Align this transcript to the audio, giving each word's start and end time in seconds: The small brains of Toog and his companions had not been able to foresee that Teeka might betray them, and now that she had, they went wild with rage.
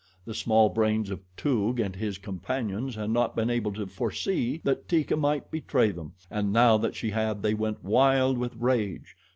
The 0.25 0.33
small 0.33 0.69
brains 0.69 1.11
of 1.11 1.21
Toog 1.37 1.79
and 1.79 1.95
his 1.95 2.17
companions 2.17 2.95
had 2.95 3.11
not 3.11 3.35
been 3.35 3.51
able 3.51 3.71
to 3.73 3.85
foresee 3.85 4.59
that 4.63 4.87
Teeka 4.87 5.15
might 5.15 5.51
betray 5.51 5.91
them, 5.91 6.13
and 6.31 6.51
now 6.51 6.75
that 6.79 6.95
she 6.95 7.11
had, 7.11 7.43
they 7.43 7.53
went 7.53 7.83
wild 7.83 8.39
with 8.39 8.55
rage. 8.55 9.15